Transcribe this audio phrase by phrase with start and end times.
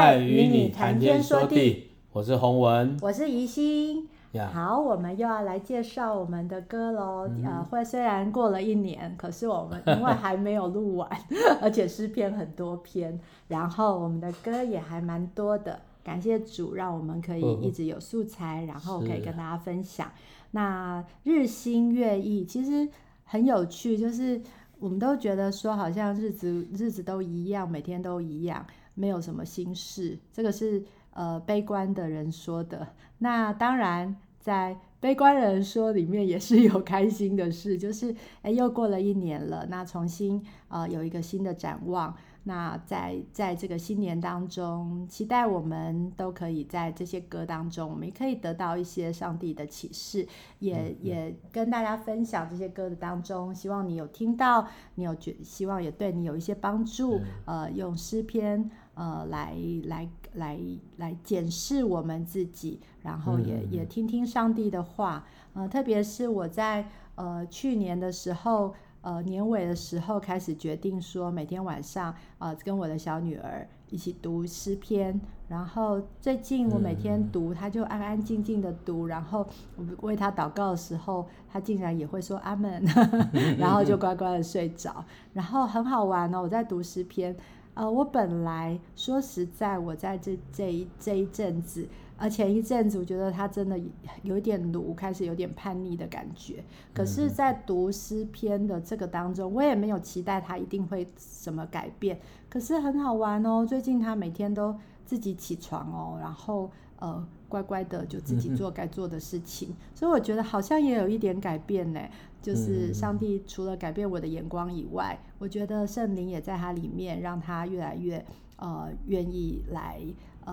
[0.00, 4.08] 爱与你谈天说地，我是洪文，我是怡心。
[4.32, 4.46] Yeah.
[4.46, 7.28] 好，我们又要来介绍我们的歌喽。
[7.28, 11.10] 嗯、呃，会虽然过了一年，可是我们因为还没有录完，
[11.60, 15.78] 而且诗篇很多篇，然后我们的歌也还蛮多的。
[16.02, 20.10] 感谢主，让我们可以一直有素材，嗯、然后可以跟大家分享。
[20.52, 22.88] 那日新月异，其实
[23.24, 24.40] 很有趣，就是
[24.78, 28.64] 我们都觉得说，好像日子日子都一样，每天都一样，
[28.94, 30.18] 没有什么心事。
[30.32, 30.84] 这个是。
[31.12, 32.86] 呃，悲观的人说的，
[33.18, 42.16] 那当然，在悲观人说里面也是有开心的事， 就是哎，又过了一年了，那重新呃有一个新的展望。
[42.44, 50.26] 那在在这个新年当中，期待我们都可以在这些歌当中，我们也可以得到一些上帝的启示，
[50.60, 57.18] 也、嗯、也跟大家分享这些歌的当中，希望你有听到，你有觉，希望也对你有一些帮助。
[57.44, 60.60] 嗯、呃，用诗篇呃来来来
[60.98, 65.24] 来检视我们自己，然后也、嗯、也听听上帝的话。
[65.54, 68.74] 呃，特别是我在呃去年的时候。
[69.02, 82.84] 呃，年尾的时候开始决定说，每天晚上呃跟我的小女儿一起读诗篇，然后最近我每天读，她就安安静静的读，然后我为她祷告的时候，她竟然也会说阿门，
[83.56, 87.34] 然后就乖乖的睡着，然后很好玩哦，我在读诗篇，
[87.80, 91.88] 呃，我本来说实在，我在这这一这一阵子。
[92.18, 93.80] 而前一阵子，我觉得他真的
[94.22, 96.62] 有一点鲁，开始有点叛逆的感觉。
[96.92, 102.20] 可是，在读诗篇的这个当中，我也没有期待他一定会什么改变。
[102.50, 109.74] 可是很好玩哦，最近他每天都自己起床哦，然后呃乖乖的就自己做该做的事情。
[109.94, 112.00] 所以我觉得好像也有一点改变呢。
[112.42, 118.24] 就是上帝除了改变我的眼光以外，我觉得圣灵也在他里面，让他越来越
[118.56, 120.00] 呃愿意来。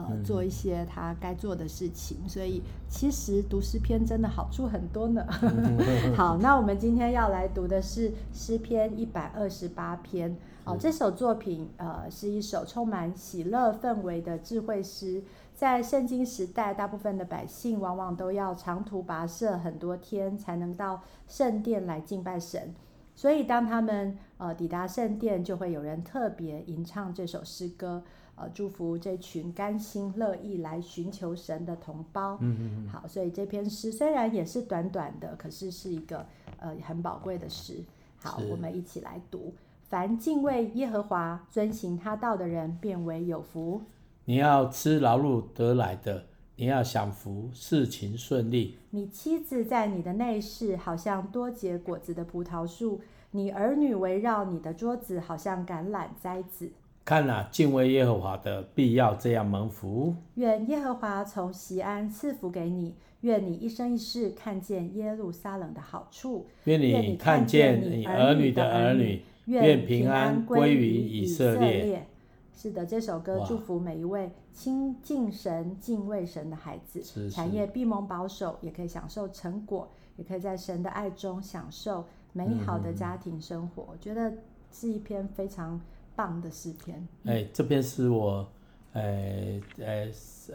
[0.10, 5.26] 呃，做一些他该做的事情，所以其实读诗篇真的好处很多呢。
[6.16, 10.38] 好，那我们今天要来读的是诗篇一百二十八篇。
[10.66, 15.24] 哦，这首作品呃是一首充满喜乐氛围的智慧诗。
[15.56, 22.76] 在圣经时代，大部分的百姓往往都要长途跋涉很多天才能到圣殿来敬拜神，
[23.16, 28.04] 所以当他们呃抵达圣殿，就会有人特别吟唱这首诗歌。
[28.38, 32.38] 呃，祝福这群甘心乐意来寻求神的同胞。
[32.40, 32.88] 嗯嗯嗯。
[32.88, 36.26] 好，所以这篇诗虽然也是短短的，可是是一个
[36.60, 37.84] 呃很宝贵的诗。
[38.20, 39.54] 好，我们一起来读：
[39.90, 43.82] 凡敬畏耶和华、遵行他道的人，变为有福。
[44.26, 46.26] 你要吃劳碌得来的，
[46.58, 48.78] 你要享福，事情顺利。
[48.92, 53.00] 你妻子在你的内室，好像多结果子的葡萄树；
[53.32, 56.72] 你儿女围绕你的桌子，好像橄榄栽子。
[57.08, 60.14] 看哪，敬畏耶和华的必要这样蒙福。
[60.36, 66.48] 愿耶和华从西安赐福给你，愿你一生一世看见耶路撒冷的好处。
[66.66, 72.06] 愿你看见你儿女的儿女，愿平安归于以色列。
[72.54, 82.04] 是的，这首歌祝福每一位亲近神、敬畏神的孩子，是是产业必蒙保守，也可以享受成果，也可以在神的爱中享受
[82.34, 83.84] 美好的家庭生活。
[83.84, 84.34] 嗯、我觉得
[84.74, 85.80] 是一篇非常。
[86.18, 88.50] 棒的诗篇，哎，这篇是我，
[88.92, 90.08] 呃，呃，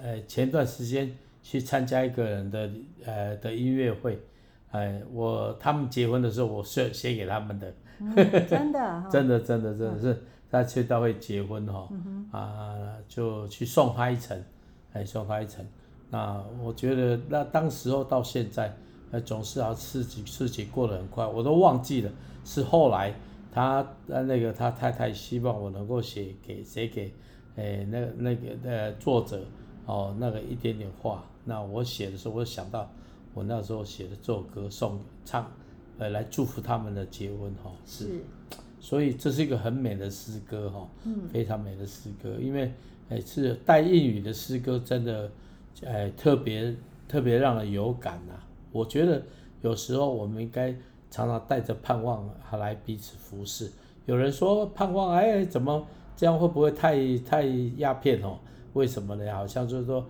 [0.02, 2.68] 呃，前段时间去参加一个人的，
[3.06, 4.20] 呃，的音乐会，
[4.72, 8.12] 哎，我他们结婚的时候，我写写给他们的，嗯、
[8.48, 14.36] 真的， 真的，真的，真的是他去到会结婚哈，嗯、啊，就去送他一程，
[14.92, 15.64] 哎，送他一程，
[16.10, 18.74] 那我觉得那当时候到现在，
[19.12, 22.10] 呃，总是啊，事情事情过得很快，我都忘记了，
[22.44, 23.14] 是后来。
[23.54, 27.12] 他呃那个他太太希望我能够写给写给，
[27.56, 29.44] 诶那个那个呃作者
[29.84, 32.90] 哦那个一点点话，那我写的时候我想到
[33.34, 35.52] 我那时候写的这首歌送唱，
[35.98, 38.10] 呃来祝福他们的结婚哈、哦、是，是，
[38.80, 42.72] 所以这是一个很美的诗歌哈、哦，嗯，非常美的诗歌，因为
[43.10, 45.30] 诶是带英语的诗歌，真的
[45.82, 46.74] 诶特别
[47.06, 49.22] 特别让人有感呐、啊，我觉得
[49.60, 50.74] 有时候我们应该。
[51.12, 53.70] 常常带着盼望还来彼此服侍。
[54.06, 55.86] 有人说盼望，哎，怎么
[56.16, 57.44] 这样会不会太太
[57.76, 58.38] 鸦片哦？
[58.72, 59.30] 为什么呢？
[59.34, 60.02] 好像就是说，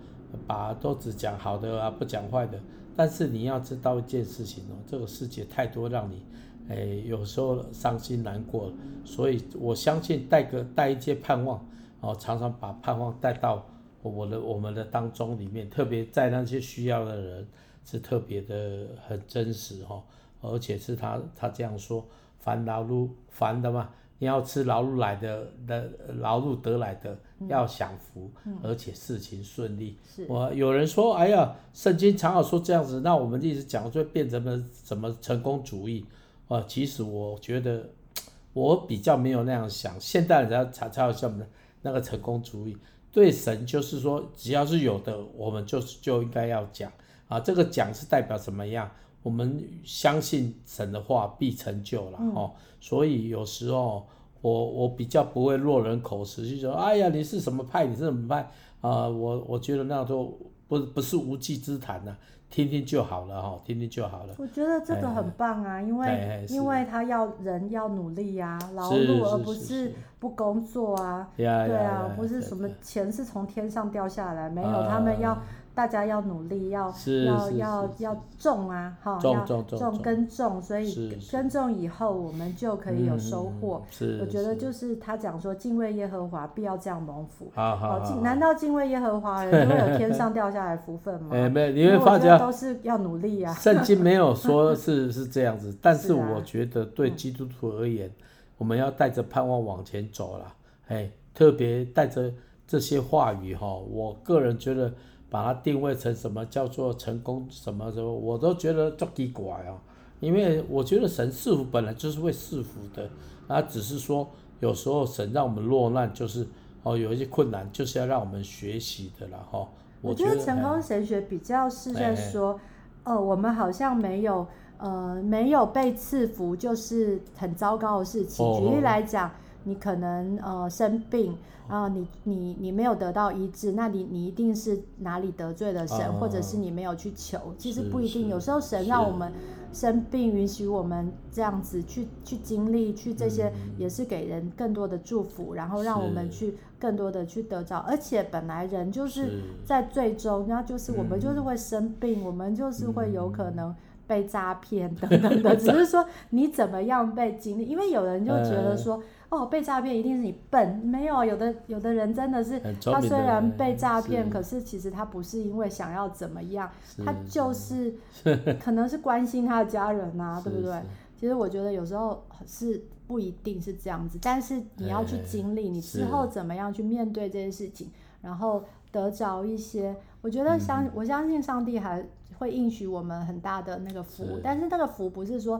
[0.47, 2.57] 把都只讲好的啊，不讲坏的。
[2.95, 6.23] 但是你要知道一件事情哦，这个世界太多让你，
[6.69, 8.71] 哎，有时候伤心难过。
[9.03, 11.59] 所以我相信带个带一些盼望
[11.99, 13.65] 哦，常常把盼望带到
[14.01, 17.47] 我的我们的当中里面，特别在那些需要的人
[17.83, 20.01] 是特别的很真实哈。
[20.43, 22.05] 而且是他，他这样说：
[22.37, 27.17] 凡劳碌，凡的嘛，你要吃劳碌来的的劳碌得来的，
[27.47, 29.97] 要享福，嗯、而且事情顺利。
[30.27, 36.05] 我有人说，哎呀，圣经常好说这样子，那我们一直讲就变成了什么成功主义
[36.47, 36.63] 啊？
[36.67, 37.89] 其实我觉得
[38.53, 41.33] 我比较没有那样想，现代人才才有像
[41.81, 42.77] 那个成功主义。
[43.11, 46.91] 对神就是说，只要是有的，我们就就应该要讲
[47.27, 47.39] 啊。
[47.39, 48.89] 这个讲是代表什么样？
[49.23, 54.05] 我们相信神的话必成就了哦，嗯、所以有时候
[54.41, 57.87] 我我比较不会落人口实，就说哎呀，你是什么派？
[57.87, 58.45] 你是什么派
[58.81, 59.07] 啊？
[59.07, 60.37] 我我觉得那样都
[60.67, 62.13] 不不是无稽之谈呐，
[62.49, 64.35] 听听就好了哈，听听就好了。
[64.37, 75.41] 我觉得这个很棒啊，因为因为他要人要努力呀、啊，劳碌而不是不工作啊，对啊，不是什么钱是从天上掉下来，没有，他们要。
[75.75, 76.93] 大家要努力，要
[77.25, 83.81] 要要要种啊，哈，要种耕种，所以耕种以后我们就可以有收获。
[83.89, 87.51] 是我觉得就是他讲说敬畏耶和华必要这样蒙福。
[87.55, 88.15] 好好好。
[88.21, 91.29] 难道敬畏耶和华人就会有天上掉下来福分吗？
[91.35, 93.51] 哎，没有，因为发觉都是要努力啊。
[93.53, 98.11] 圣经没有说是是这样子， 但是我觉得对基督徒而言，
[98.59, 100.53] 我们要带着盼望往前走了。
[100.87, 102.31] 哎，特别带着
[102.67, 104.93] 这些话语哈，我个人觉得。
[105.33, 109.81] 把它定位成什么叫做成功什么什么，我都觉得这奇怪哦，
[110.19, 113.09] 因为我觉得神赐福本来就是会赐福的，
[113.47, 116.47] 啊，只是说有时候神让我们落难，就是
[116.83, 119.67] 哦有一些困难，就是要让我们学习的了哈。
[120.01, 122.59] 我觉得成功神学比较是在说，
[123.03, 124.45] 呃，我们好像没有
[124.77, 128.45] 呃没有被赐福，就是很糟糕的事情。
[128.59, 129.31] 举例来讲。
[129.63, 131.37] 你可能呃生病
[131.69, 137.39] 然后，你你你没有得到医治，那你你一定是哪里得罪了神，啊、或者是你没有去求。
[137.57, 139.31] 其实不一定，有时候神让我们
[139.71, 147.77] 生病，允许我们这样子去去经历，去这些也是给人更多的祝福，然后让我们去更多的去得着。
[147.77, 153.73] 而且本来人就是在最终，然后就是我们就是会生病，我们就是会有可能
[154.05, 159.01] 被诈骗等等的，只是说你怎么样被经历，因为有人就觉得说。
[159.33, 166.69] 哦，被诈骗一定是你笨，没有，有的有的人真的是，他虽然被诈骗，可是其实他不是因为想要怎么样，
[167.03, 167.95] 他就是
[168.61, 170.79] 可能是关心他的家人啊，对不对？
[171.19, 177.89] 其实我觉得有时候是不一定是这样子，但是你要去经历，你之后怎么样去面对这件事情，
[178.21, 182.05] 然后得着一些，我觉得相我相信上帝还
[182.37, 185.59] 会应许我们很大的那个福，但是那个福不是说。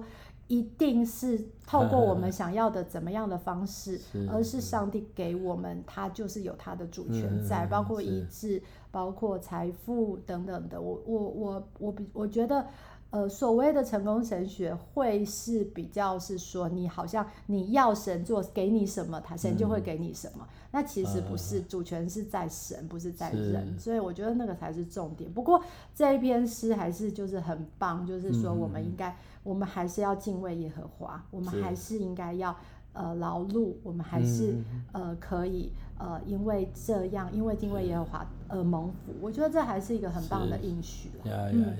[0.53, 8.61] 一定是透过我们想要的怎么样的方式，是而是上帝给我们，他就是有他的主权在，嗯、包括医治，
[8.91, 10.79] 包括财富等等的。
[10.79, 12.67] 我我我我比我觉得，
[13.13, 20.39] 呃，所谓的成功神学会是比较是说，你好像你要神做给你什么，他神就会给你什么。
[20.41, 23.77] 嗯、那其实不是，主权是在神，不是在人。
[23.77, 25.31] 所以我觉得那个才是重点。
[25.31, 25.63] 不过
[25.93, 29.15] 这一篇诗还是就是很棒，就是说我们应该。
[29.43, 32.55] 我们还是要敬畏耶和华，我们还是应该要
[32.93, 34.55] 呃劳碌，我们还是
[34.93, 35.69] 呃可以
[35.99, 39.13] 呃因为这样，因为敬畏耶和华而蒙福。
[39.21, 41.09] 我觉得这还是一个很棒的应许。
[41.25, 41.75] 嗯，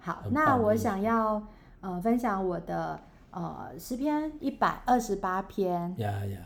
[0.00, 1.42] 好，那我想要
[1.80, 2.98] 呃分享我的
[3.30, 5.94] 呃诗篇一百二十八篇。
[5.98, 6.38] 呀呀，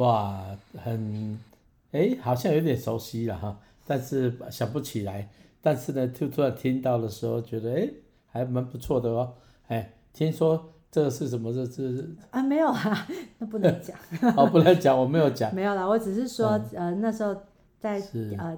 [0.00, 1.38] 哇，很，
[1.92, 5.28] 哎，好像有点熟悉了哈，但是想不起来。
[5.60, 7.86] 但是呢，就突然听到的时候，觉得哎，
[8.32, 9.34] 还蛮不错的哦。
[9.68, 11.52] 哎，听说这个是什么？
[11.52, 13.94] 这是啊，没有啊， 那不能讲。
[14.38, 15.54] 哦，不能讲，我没有讲。
[15.54, 17.36] 没有啦，我只是说，嗯、呃，那时候
[17.78, 18.00] 在
[18.38, 18.56] 呃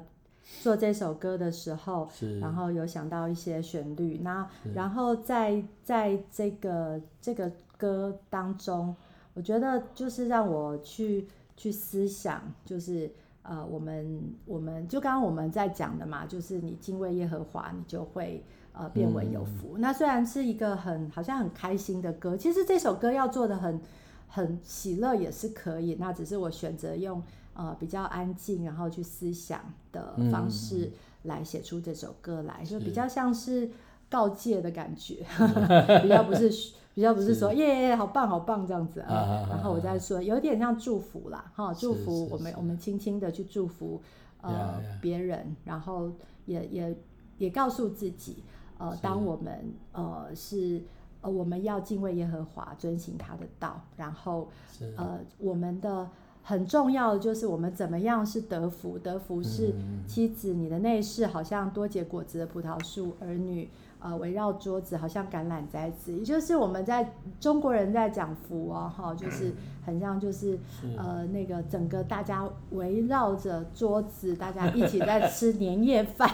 [0.61, 2.09] 做这首歌的时候，
[2.41, 8.95] 然后有想到一些旋律，那然后在在这个这个歌当中。
[9.35, 13.11] 我觉得就是让我去去思想，就是
[13.43, 19.79] 呃，我们我们就刚刚我们在讲的嘛，就是你敬畏耶和华，你就会呃变为有福。
[19.79, 23.81] 嗯、那虽然是一个很好像很开心的歌，其实这首歌要做的很
[24.29, 25.97] 很喜乐也是可以。
[25.99, 27.23] 那只是我选择用
[27.55, 29.61] 呃比较安静，然后去思想
[29.93, 33.71] 的方式来写出这首歌来，嗯、就比较像是
[34.11, 35.25] 告诫的感觉，
[36.03, 36.75] 比较不是。
[36.95, 44.03] 比较不是说耶耶好棒好棒这样子啊，啊然后我再说有点像祝福啦哈，祝福我们我们轻轻的去祝福
[44.43, 46.13] 呃别人，然后
[46.45, 46.95] 也也
[47.39, 48.43] 也告诉自己
[48.77, 50.83] 呃当我们呃是
[51.23, 54.49] 呃我们要敬畏耶和华，遵行他的道，然后
[54.97, 56.11] 呃我们的
[56.43, 59.73] 很重要的就是我们怎么样是得福，得福是
[60.07, 63.71] 妻子你的内室好像多结果子的葡萄树，儿女。
[64.03, 69.53] 呃，围绕桌子好像橄榄栽子，也就是我们在中国人在讲福哦，哈，就是
[69.87, 76.29] 很像就是，是呃那个整个大家围绕着桌子，大家一起在吃年夜饭，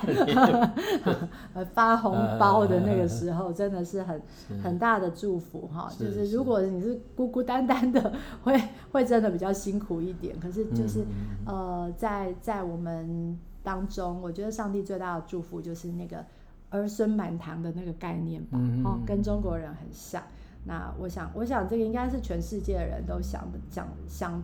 [1.52, 5.90] 呃发红包的那个时候，真的是很是很大的祝福哈。
[5.98, 8.58] 就是如果你是孤孤单单的， 会
[8.90, 10.34] 会真的比较辛苦一点。
[10.40, 11.04] 可是就是
[11.44, 16.25] 呃在在我们当中，我觉得上帝最大的祝福就是那个。
[16.70, 20.22] 儿孙满堂的那个概念吧，嗯、哦，跟中国人很像。
[20.64, 24.42] 那我想，我想这个应该是全世界的人都想的，讲想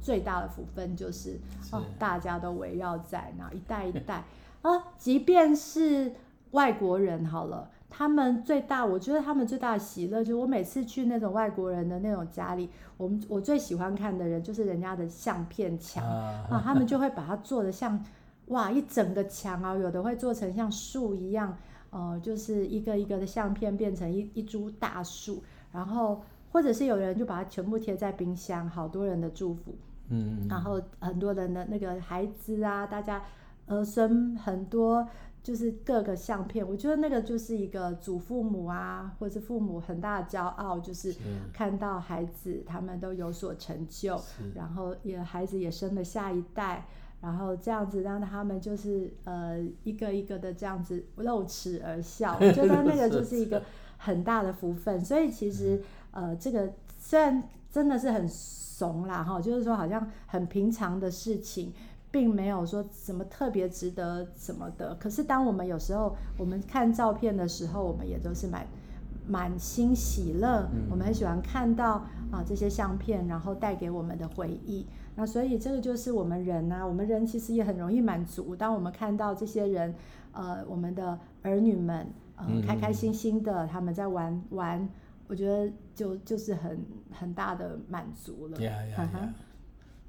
[0.00, 4.22] 最大的福分就是，是哦，大家都围绕在那一代一代
[4.62, 6.12] 啊，即便是
[6.52, 18.00] 外国人好了，他们最大，我觉得他们最大的喜乐就是我每次去那种外国人的那种家里，我们我最喜欢看的人就是人家的相片墙啊，啊，他们就会把它做的像。
[18.48, 21.56] 哇，一整个墙啊，有的会做成像树一样，
[21.90, 26.22] 呃，就是一个一个的相片变成一一株大树，然后
[26.52, 29.74] 或者是有人就把它全部贴在冰箱，好多人的祝福，
[30.10, 33.22] 嗯，嗯，然后很多人的那个孩子啊，大家
[33.66, 35.08] 儿孙很多，
[35.42, 41.14] 就是各个相片，我觉得那个就是一个祖父母啊，或者是父母很大的骄傲，就是
[41.50, 44.20] 看到孩子他们都有所成就，
[44.54, 46.86] 然后也孩子也生了下一代。
[47.24, 53.62] 然后这样子让他们就是呃一个一个的这样子露齿而笑，我觉得那个就 是一个
[53.96, 55.02] 很大的福分。
[55.02, 61.72] 所以其实呃这个虽然真的是很怂啦哈，就是说好像很平常的事情，
[62.10, 64.94] 并没有说什么特别值得什么的。
[64.96, 68.66] 可是当我们有时候我们看照片的时候，我们也都是满
[69.26, 70.68] 满心喜乐。
[70.90, 74.84] 我们很喜欢看到啊这些相片，然后带给我们的回忆。
[75.16, 78.56] 那所以这个就是我们人呐、啊，我们人其实也很容易满足。
[78.56, 79.94] 当我们看到这些人，
[80.32, 82.04] 呃，我们的儿女们，
[82.34, 84.88] 呃，开开心心的他们在玩玩，
[85.28, 88.60] 我觉得就就是很很大的满足了。
[88.60, 89.34] 呀呀呀！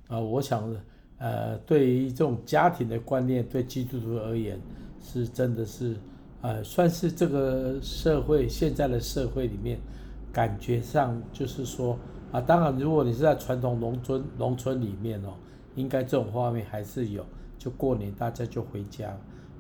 [0.08, 0.76] 啊，我想，
[1.20, 4.60] 呃，对于这种家庭的观念，对基督徒而言，
[5.00, 5.96] 是真的是，
[6.42, 9.80] 呃，算是这个社会现在的社会里面，
[10.34, 11.96] 感觉上就是说。
[12.32, 15.30] 啊，当然，如果你是在传统农村农村里面哦，
[15.76, 17.26] 应该这种画面还是有，
[17.58, 19.10] 就过年大家就回家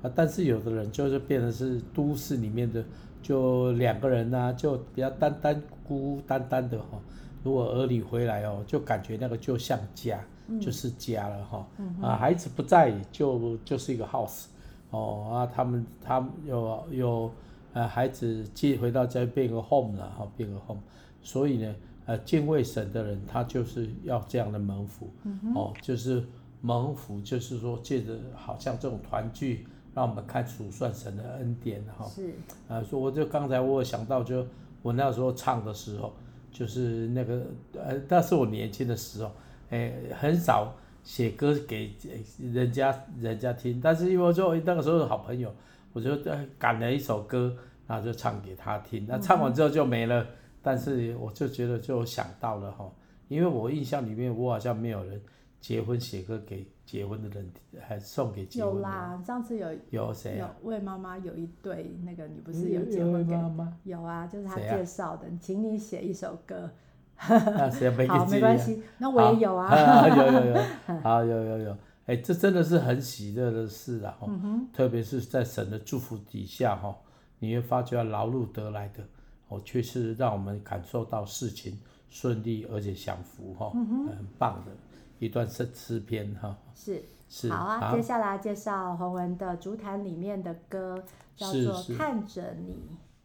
[0.01, 0.11] 啊。
[0.13, 2.83] 但是有的人就是变成是都市里面的，
[3.21, 6.99] 就两个人呐、啊，就比较单单孤孤单单的哈。
[7.43, 11.65] 如果儿女回来哦，就感觉那个就像家，嗯、就是家了哈。
[12.01, 14.47] 啊，孩子不在就就是一个 house
[14.89, 17.31] 哦啊，他们他们有有
[17.71, 20.81] 呃孩子寄回到家变个 home 了哈，变个 home，
[21.21, 21.73] 所以呢。
[22.05, 26.23] 呃，敬畏神的人，他就是要这样的蒙福，嗯、哦，就是
[26.61, 32.07] 蒙福，就是说借着好像这种团聚，让我们看数算神的恩典，哈、哦。
[32.13, 32.27] 是。
[32.67, 34.45] 啊、呃，说我就刚才我有想到，就
[34.83, 36.13] 我那时候唱的时候，
[36.51, 37.41] 就是那个
[37.73, 39.31] 呃，那是我年轻的时候，
[39.71, 40.71] 哎，很少
[41.03, 41.91] 写歌给
[42.39, 45.51] 人家人家听，但是因为说那个时候是好朋友，
[45.91, 46.15] 我就
[46.59, 47.51] 赶了一首歌，
[47.87, 50.21] 然后就唱给他听，那唱完之后就没了。
[50.21, 50.27] 嗯
[50.65, 52.91] 但是我就觉得就想到了哈，
[53.27, 55.21] 因为我印象里面我好像没有人
[55.61, 57.47] 结婚写歌给结婚的人，
[57.87, 58.79] 还送给结婚的。
[58.79, 60.51] 有啦，上次有有谁啊？
[60.63, 63.35] 有魏妈妈有一对那个你不是有结婚给？
[63.83, 66.67] 有，啊，就是他介绍的，啊、请你写一首歌
[67.29, 70.07] 那谁没给好，没关系，那我也有啊。
[70.07, 70.61] 有有 有，
[71.03, 74.17] 好有有有，哎，这真的是很喜乐的事啊！
[74.27, 76.95] 嗯、哼特别是在神的祝福底下哈，
[77.37, 79.03] 你会发觉劳碌得来的，
[79.47, 81.77] 哦，确实让我们感受到事情
[82.09, 84.71] 顺利而且享福哈，嗯、很棒的
[85.19, 86.57] 一段诗诗篇哈。
[86.73, 91.03] 是是，好啊，好接下来介绍洪文的竹坛里面的歌，
[91.35, 92.73] 叫做《看着你》。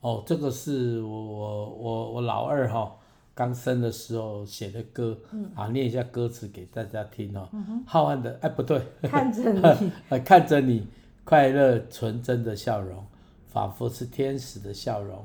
[0.01, 2.97] 哦，这个是我我我我老二哈。
[3.33, 7.49] 刚生的时候写的歌，嗯、啊，念一下歌词给大家听哦。
[7.53, 10.87] 嗯、哼浩瀚的，哎，不对， 看着你，看着你
[11.25, 13.03] 快乐纯真的笑容，
[13.47, 15.25] 仿佛是天使的笑容。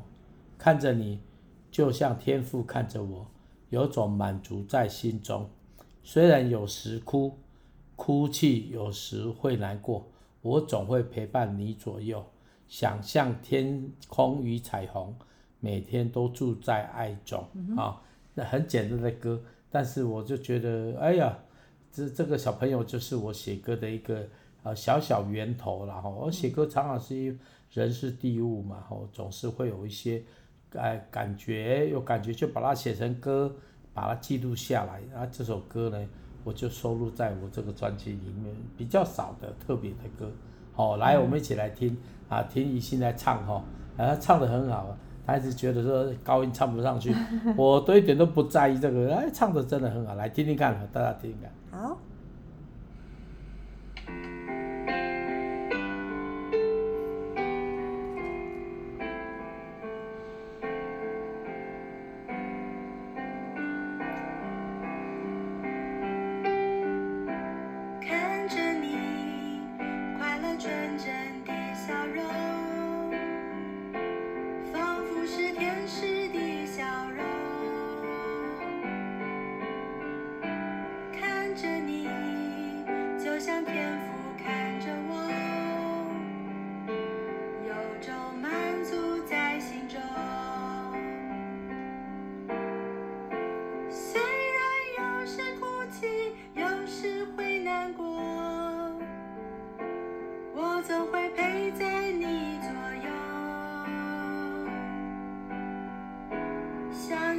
[0.58, 1.20] 看着你，
[1.70, 3.28] 就像天父看着我，
[3.70, 5.50] 有种满足在心中。
[6.04, 7.38] 虽然有时哭，
[7.96, 10.08] 哭泣有时会难过，
[10.42, 12.26] 我总会陪伴你左右，
[12.68, 15.16] 想象天空与彩虹。
[15.62, 17.98] 每天都住在爱中啊、嗯哦，
[18.36, 21.40] 那很简单的歌，但是我就觉得，哎呀，
[21.92, 24.28] 这这个小朋友就是我写歌的一个
[24.62, 27.40] 呃小小源头，然后我写歌常常是因
[27.72, 30.24] 人事地物嘛，然后总是会有一些
[30.78, 33.54] 哎感觉，有感觉就把它写成歌，
[33.94, 35.98] 把它记录下来，啊，这首歌呢，
[36.44, 40.32] 我就收录在我这个专辑里面，比较少的特别的歌，
[40.74, 41.98] 好、哦，来我们一起来听
[42.30, 43.64] 啊，听宜兴来唱哈，
[43.98, 44.96] 啊，他唱的很好。
[45.28, 47.12] 他一直觉得说高音唱不上去，
[47.58, 51.82] 我都一点都不在意这个，哎，唱的真的很好，来听听看，大家听听看。
[51.82, 51.98] 好。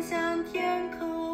[0.03, 1.26] 向天空。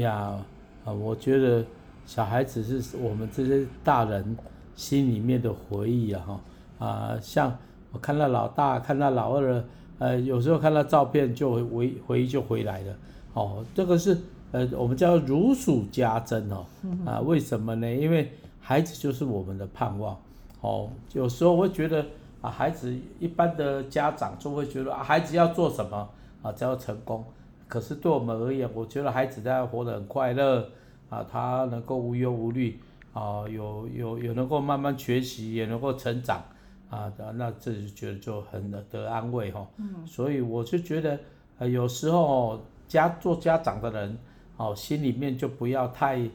[0.00, 0.36] 呀，
[0.84, 1.64] 啊，我觉得
[2.04, 4.36] 小孩子是我们这些大人
[4.74, 7.56] 心里面的回忆啊，哈，啊，像
[7.92, 9.64] 我看到老大，看到老二，
[9.98, 12.96] 呃，有时候看到照片就回回回忆就回来了，
[13.34, 14.18] 哦，这个是
[14.52, 16.64] 呃我们叫如数家珍哦，
[17.06, 17.92] 啊，为什么呢？
[17.92, 20.18] 因为孩子就是我们的盼望，
[20.60, 22.04] 哦，有时候我会觉得
[22.40, 26.08] 啊，孩子一般的家长就会觉得啊，孩子要做什么
[26.42, 27.24] 啊，才要成功。
[27.70, 30.68] 可是对我们而言，我觉得孩子他活得很快乐
[31.08, 32.80] 啊，他能够无忧无虑
[33.12, 36.42] 啊，有有有能够慢慢学习，也能够成长
[36.90, 39.64] 啊，那这就觉得就很得安慰哈。
[39.76, 40.04] 嗯。
[40.04, 41.16] 所以我就觉得，
[41.58, 44.18] 呃，有时候家做家长的人，
[44.56, 46.28] 哦，心里面就不要太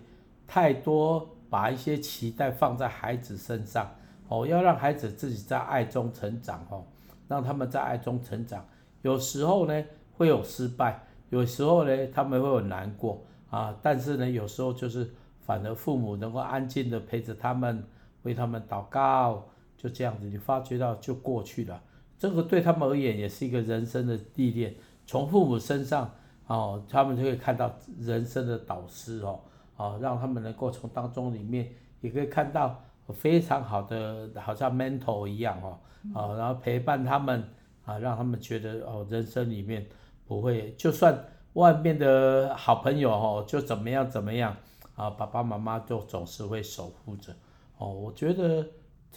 [0.48, 3.94] 太多把一些期待放在孩子身上，
[4.30, 6.86] 哦，要让孩子自己在爱中成长哦，
[7.28, 8.66] 让他们在爱中成长。
[9.02, 9.84] 有时候呢，
[10.18, 11.02] 会有失败。
[11.30, 15.10] 有时候呢，他们会很难过啊，但是呢，有时候就是
[15.46, 17.84] 反而父母能够安静的陪着他们，
[18.24, 19.46] 为他们祷告，
[19.78, 21.82] 就这样子，你发觉到就过去了。
[22.18, 24.74] 这个对他们而言也是一个人生的历练。
[25.06, 26.10] 从父母身上
[26.48, 29.40] 哦，他们就会看到人生的导师哦，
[29.78, 31.70] 哦，让他们能够从当中里面
[32.02, 32.82] 也可以看到
[33.14, 35.78] 非常好的，好像 mentor 一样哦，
[36.16, 37.44] 哦，然后陪伴他们
[37.86, 39.86] 啊，让他们觉得哦，人生里面
[40.28, 44.56] 不会，就算外面的好朋友哦，就怎么样怎么样
[44.96, 47.34] 啊，爸爸妈妈就总是会守护着
[47.78, 48.66] 哦，我觉得。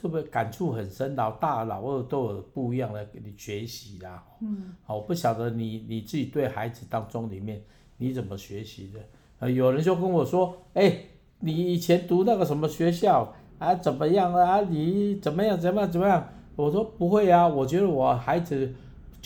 [0.01, 4.25] 特别感触很深，老大老二都有不一样的给你学习啦。
[4.41, 7.61] 嗯，好，我不晓得你你自己对孩子当中里面
[7.97, 9.01] 你怎么学习的？
[9.41, 14.61] 呃，有人就跟我说，哎、欸，你以前读那个什么学校啊，怎么样啊？
[14.61, 16.29] 你怎么样怎么样怎么样？
[16.55, 18.73] 我说不会啊，我觉得我孩子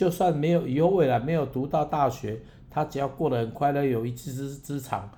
[0.03, 5.09] 就算没有以后未来没有读到大学，他只要过得很快乐，有一技之之长，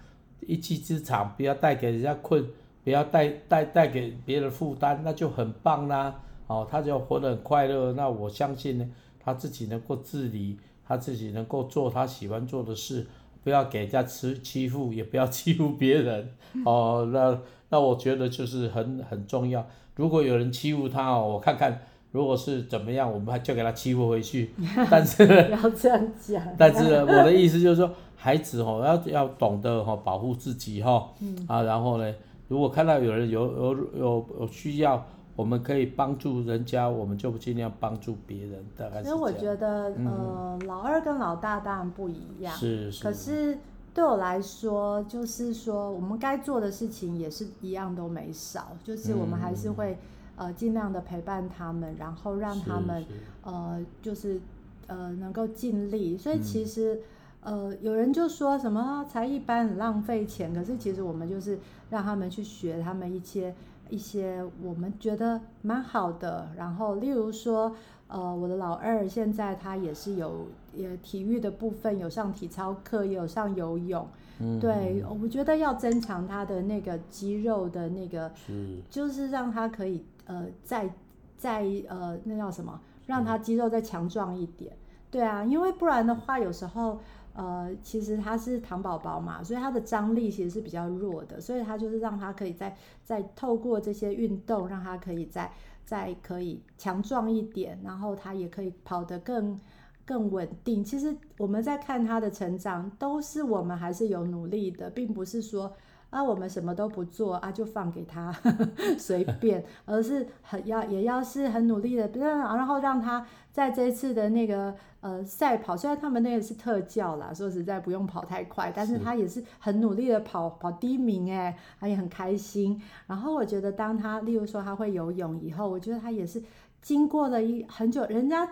[0.42, 2.44] 一技之长，不要带给人家困。
[2.84, 6.20] 不要带带带给别人负担，那就很棒啦。
[6.48, 7.94] 哦，他就活得很快乐。
[7.94, 8.86] 那我相信呢，
[9.18, 13.06] 他自己能够自理，他自己能够做他喜欢做的事，
[13.42, 16.28] 不要给人家吃欺负，也不要欺负别人。
[16.66, 19.66] 哦，那那我觉得就是很很重要。
[19.96, 21.80] 如果有人欺负他哦，我看看，
[22.14, 24.54] 如果是怎么样，我们还就给他欺负回去。
[24.88, 26.40] 但是不要这样讲。
[26.56, 31.10] 但是我的意思就是说，孩子哦要要懂得哈保护自己哈。
[31.18, 31.36] 嗯。
[31.48, 32.14] 啊，然后呢？
[32.46, 38.64] 如果看到有人有有有有需要，我们可以帮助人家，我们就尽量帮助别人。
[38.78, 39.16] 大概是这样。
[39.18, 42.54] 因为我觉得，嗯、呃，老二跟老大当然不一样。
[42.54, 43.02] 是是。
[43.02, 43.58] 可是
[43.92, 49.96] 对我来说，就是说我们该做的事情也是一样都没少，就是我们还是会、嗯、
[50.36, 53.04] 呃尽量的陪伴他们，然后让他们
[53.42, 54.40] 呃就是
[54.86, 56.16] 呃能够尽力。
[56.16, 56.94] 所以其实。
[56.94, 57.00] 嗯
[57.44, 61.58] 呃，有人就说什么才艺班很浪费钱，可是其实我们就是
[61.90, 63.54] 让他们去学他们一些
[63.90, 66.48] 一些我们觉得蛮好的。
[66.56, 67.76] 然后，例如说，
[68.08, 74.08] 呃，我的老二现在他也是有也体育的部分，有上体操课，也有上游泳。
[74.38, 80.92] 嗯，对，我觉得要增强他的那个肌肉的那个，是就是让他可以呃再
[81.36, 84.76] 再呃那叫什么，让他肌肉再强壮一点。
[85.10, 87.00] 对啊，因为不然的话，有时候。
[87.36, 95.50] 呃，其实他是糖宝宝嘛，所以他的张力其实是比较弱的，所以他就是让他可以再再透过这些运动，让他可以再
[95.84, 99.58] 再可以强壮一点，然后他也可以跑得更
[100.06, 100.84] 更稳定。
[100.84, 105.72] 其实我们在看他的成长，都是我们还是有努力的，并不是说。
[106.14, 108.32] 啊，我们什么都不做啊，就放给他
[108.96, 122.80] 随便，而是很要也要是很努力的，然后让他在这次的那个呃赛跑，虽然他们那个是特教啦，说实在不用跑太快，但是他也是很努力的跑跑第一名哎，他也很开心。
[123.08, 126.40] 然后我觉得当他例如说他会游泳以后，我觉得他也是
[126.80, 128.48] 经过了一很久，人家。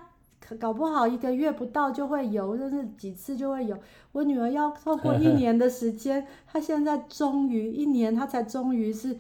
[0.59, 3.76] 搞不好一个月不到就会游，甚至几次就会有。
[4.12, 9.16] 我女儿要透过一年的时间，她现在终于一年，她才终于是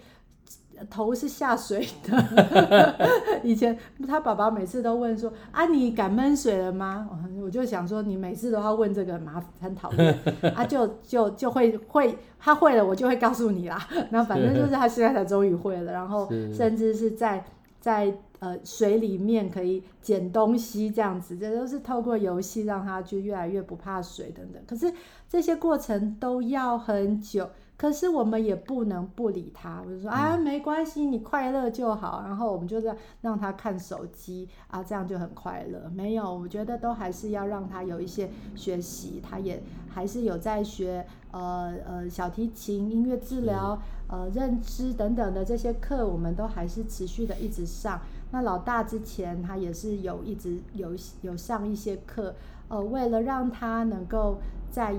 [0.90, 2.94] 头是下水的。
[3.42, 7.08] 以前她爸爸每次都问说：“啊，你敢闷水了吗？”
[7.42, 10.18] 我就想说，你每次都要问这个，麻烦很讨厌。
[10.54, 13.78] 啊，就就就会会，她会了，我就会告诉你啦。
[14.10, 17.44] 那反正就是她现在才终于会了，然后甚至是在
[17.80, 18.14] 在。
[18.42, 24.60] 呃，水里面可以捡东西这样子，这都是透过游戏让他就越来越不怕水等等。
[24.66, 24.92] 可是
[25.28, 32.24] 这些过程都要很久，可是我们也不能不理他，我就说啊，没关系，你快乐就好。
[32.26, 35.88] 然后我们就让让他看手机啊，这样就很快乐。
[35.94, 48.00] 没有，我觉得都还是要让他有一些学习，他也还是有在学呃呃小提琴、音乐治疗、呃认知等等的这些课，我们都还是持续的一直上。
[48.32, 50.90] 那老大之前他也是有一直有
[51.20, 52.34] 有上一些课，
[52.66, 54.38] 呃，为了让他能够
[54.70, 54.94] 在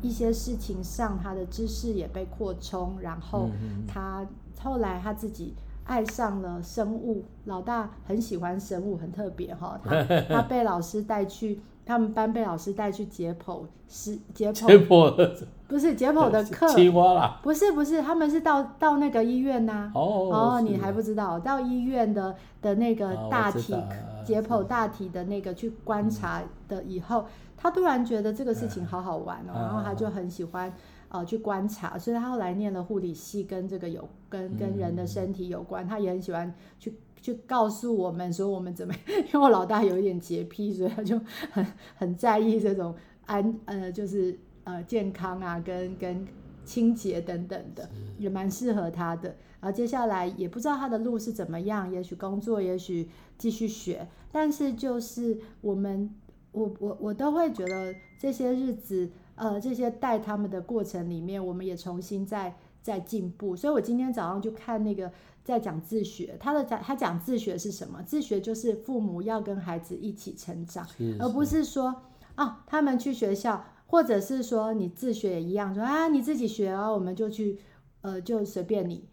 [0.00, 3.50] 一些事情上他的知识也被扩充，然后
[3.88, 4.24] 他
[4.60, 11.60] 后来他自己爱上了生物，老大很喜欢生物，很特别哈，他 他被老师带去。
[11.86, 23.82] 他们班被老师带去解剖，是解剖，解剖不是解剖的课，青蛙啦，不是不是，他们是到到那个医院呐、啊，哦，哦你还不知道，到医院的的那个大体、哦、
[24.24, 30.72] 解剖大体的那个去观察的以后，嗯、他突然觉得这个事情好好玩哦，嗯、然后他就很喜欢
[31.08, 36.94] 呃去观察，所以他后来念了护理系，跟这个有跟跟人的身体有关，嗯、他也很喜欢去。
[37.24, 41.18] 就告诉我们说我们怎么， 因为我老大有一点洁癖，所以他就
[41.50, 46.26] 很很在意这种安呃就是呃健康啊跟跟
[46.66, 49.34] 清洁等等的，也蛮适合他的。
[49.58, 53.08] 然后接下来也不知道他的路是怎么样，也许工作，也许
[53.38, 56.14] 继续学，但是就是我们，
[56.52, 63.56] 我我我都会觉得这些日子，呃，这些带他们的过程里面，我们也重新在在进步。
[63.56, 65.10] 所以我今天早上就看那个
[65.44, 68.02] 在讲自学，他的讲他讲自学是什么？
[68.02, 71.94] 自学就是父母要跟孩子一起成长，是是而不是说
[72.34, 77.60] 啊，他们去学校，或者是说你自学也一样，说啊你自己学啊，我们就去，
[78.00, 79.04] 呃，就随便你。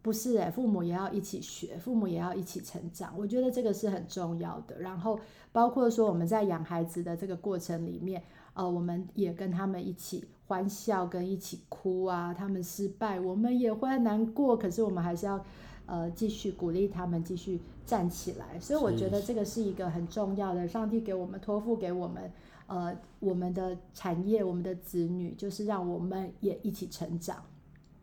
[0.00, 4.78] 不是诶，父母也要一起学，父母也要一起成长，我觉得这个是很重要的。
[4.78, 5.18] 然后
[5.52, 8.22] 包括说我们在养孩子的这个过程里面，
[8.54, 12.34] 呃，我们也跟他们一起欢笑，跟一起哭啊。
[12.34, 15.44] 他们失败，我们也会难过，可是我们还是要
[15.86, 18.58] 呃继续鼓励他们，继续站起来。
[18.58, 22.32] 所以我觉得这个是一个很重要的，上帝给我们托付给我们，
[22.66, 27.36] 呃，我们的产业，我们的子女，就是让我们也一起成长。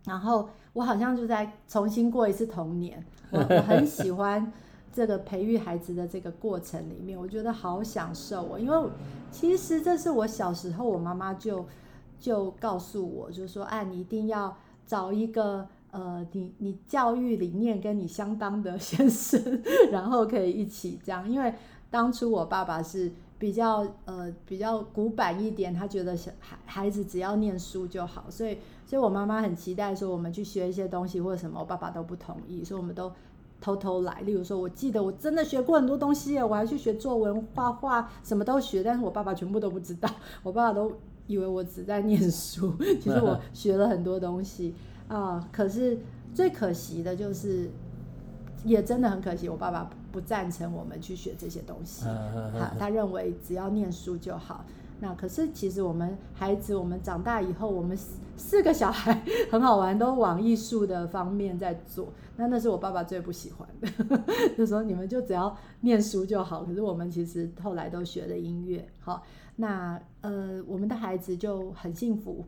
[0.05, 4.53] 然后我好像就在重新过一次童年，我 我很喜欢
[4.93, 8.60] 这个培育孩子的这个过程里面，我觉得好享受哦。
[8.60, 8.89] 因为
[9.31, 11.65] 其实这是我小时候，我妈妈就
[12.19, 21.54] 就告诉我，就说：“哎，你一定要找一个呃，你你教育理念跟你相当的先生， 然后可以一起这样。”因为
[21.89, 23.12] 当初我爸爸是。
[23.38, 33.12] 比较呃比较古板一点，他觉得小孩孩子只要念书就好，所以所以我妈妈很期待说我们去学一些东西或者什么，我爸爸都不同意，所以我们都
[33.60, 34.21] 偷偷来。
[34.21, 40.10] 例如说，我记得我真的学过很多东西，我还去学作文、画画，什么都学，但是我爸爸全部都不知道，
[40.41, 40.93] 我爸爸都
[41.28, 44.74] 以为我只在念书， 其实我学了很多东西
[45.08, 45.50] 啊、呃。
[45.52, 46.00] 可是
[46.34, 47.70] 最可惜的就是，
[48.64, 49.90] 也真的很可惜，我爸爸。
[50.16, 52.06] 不赞成我们去学这些东西，
[52.58, 54.64] 他他认为只要念书就好。
[55.02, 57.98] 那可是其实我们孩子，我们长大以后，我们
[58.38, 62.08] 四个小孩很好玩，都往艺术的方面在做。
[62.38, 64.24] 那那是我爸爸最不喜欢的，
[64.58, 66.64] 就说你们就只要念书就好。
[66.64, 69.22] 可是我们其实后来都学了音乐，好，
[69.56, 72.46] 那呃我们的孩子就很幸福，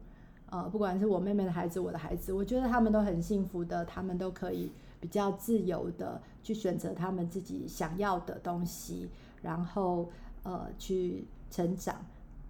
[0.49, 4.71] 呃不管是我妹妹的孩子，我的孩子，我觉得他们都很幸福的，他们都可以。
[4.99, 9.07] 比较自由的去选择他们自己想要的东西，
[9.43, 10.09] 然后
[10.41, 12.03] 呃去成长。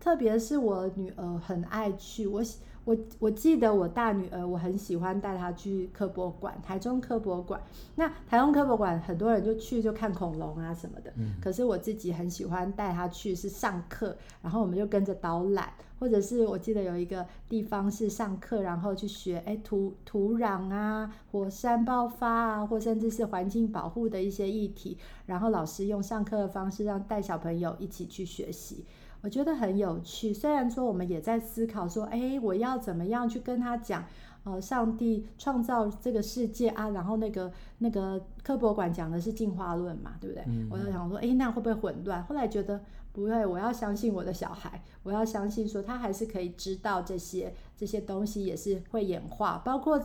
[0.07, 2.41] 特别是我女儿很爱去，我
[2.85, 7.61] 我我记得我大女儿，我很喜欢带她去科博馆，台中科博馆。
[7.95, 15.73] 那台中科博馆很多人就去就看恐龙啊什么的，嗯，可是我自己很喜欢带她去是上课，然后我们就跟着导览。
[15.99, 28.85] 或者是我记得有一个地方是上课，然后去学，哎，土土壤啊，火山爆发啊，或甚至是环境保护的一些议题，然后老师用上课的方式让带小朋友一起去学习，
[29.21, 30.33] 我觉得很有趣。
[30.33, 34.05] 虽然说我们也在思考说，哎，我要怎么样去跟他讲，
[34.43, 40.45] 呃，上帝创造这个世界啊，然后那个那个科博馆讲的是进化论嘛，对不对？
[40.69, 42.23] 我就想说，哎，那会不会混乱？
[42.23, 42.81] 后来觉得。
[43.13, 49.99] 不会，我要相信我的小孩，我要相信说他还是可以知道这些这些东西也是会演化，包括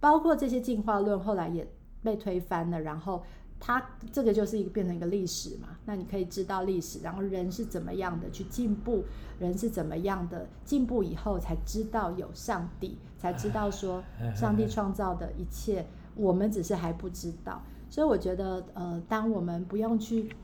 [0.00, 1.66] 包括这些进化论后来也
[2.02, 3.22] 被推翻了，然后
[3.60, 9.04] 他这个就是一个变成一个历史嘛，那你可以知道历史，然后人是怎么样的去进步，
[9.38, 14.02] 人是怎么样的进步以后才知道有上帝，才知道说
[14.34, 20.34] 上帝创造的一切，我们只是还不知道，所以我觉得呃，当我们不用去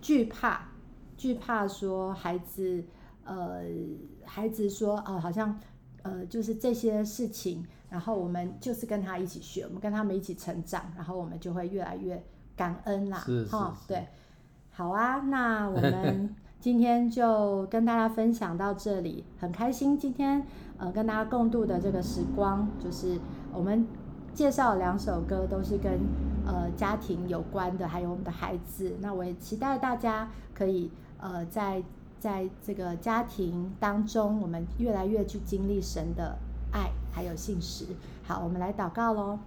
[0.00, 0.68] 惧怕。
[1.14, 2.82] 惧怕说孩子，
[3.22, 3.62] 呃，
[4.24, 5.56] 孩子说，哦，好像，
[6.02, 12.20] 呃，就是这些事情，然后我们就是跟他一起学，我们跟他们一起成长，然后我们就会越来越
[12.56, 14.06] 感恩啦，哈，对，
[14.70, 20.46] 好啊，那我们 今天就跟大家分享到这里，很开心今天
[20.78, 23.18] 呃跟大家共度的这个时光，就是
[23.52, 23.86] 我们
[24.34, 26.00] 介绍两首歌，都是跟
[26.46, 30.90] 呃家庭有关的，还有我们的孩子，那我也期待大家可以。
[31.24, 31.80] 呃，在
[32.18, 36.36] 在这个家庭当中，我们越来越去经历神的
[36.72, 37.86] 爱，还有信实。
[38.24, 39.38] 好，我们来祷告喽。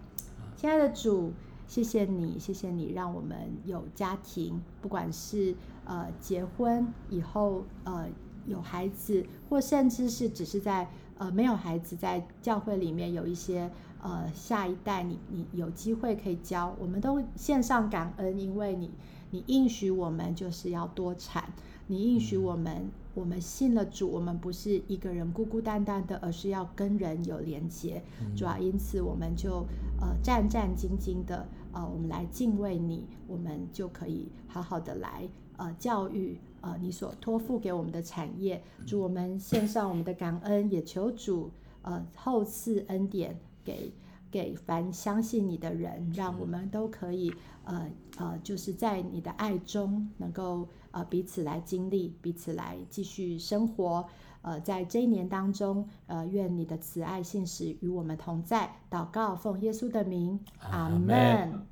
[0.56, 1.34] 亲爱的主，
[1.68, 8.08] 谢谢你，谢谢你让我们有家庭，不管是呃结婚以后呃
[8.46, 13.70] 有孩子，或甚至是只是在呃没有孩子，在教会里面有一些
[14.02, 18.92] 呃下一代你，你有机会可以教，我们都献上感恩，因为你。
[19.32, 21.52] 你应许我们就是要多产，
[21.88, 28.02] 你应许我们，我们信了主，我们不是一个人孤孤单单的，而是要跟人有连接。
[28.36, 29.66] 主要因此我们就
[30.02, 38.64] 呃战战兢兢的呃，我们来敬畏你，我们就可以好好的来呃教育呃你所托付给我们的产业。
[38.88, 41.52] 主，我们献上我们的感恩，也求主
[41.84, 43.92] 呃厚赐恩典给
[44.32, 47.32] 给凡相信你的人，让我们都可以
[47.64, 54.06] 呃呃就是在你的爱中能够呃彼此来经历，彼此来继续生活。
[54.42, 58.72] 呃，在这一年当中，呃，愿你的慈爱信实与我们同在。
[58.90, 61.68] 祷告，奉耶稣的名，阿门。